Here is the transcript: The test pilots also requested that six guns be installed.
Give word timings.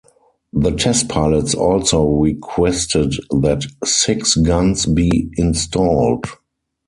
The 0.51 0.71
test 0.71 1.09
pilots 1.09 1.53
also 1.53 2.03
requested 2.03 3.11
that 3.29 3.61
six 3.85 4.33
guns 4.33 4.87
be 4.87 5.29
installed. 5.37 6.25